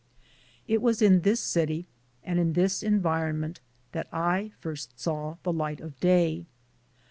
It 0.67 0.81
was 0.81 0.99
in 1.03 1.21
this 1.21 1.39
city 1.39 1.85
and 2.23 2.39
in 2.39 2.53
this 2.53 2.81
environment 2.81 3.59
that 3.91 4.07
I 4.11 4.51
first 4.59 4.99
saw 4.99 5.35
the 5.43 5.53
light 5.53 5.79
of 5.79 5.99
day. 5.99 6.47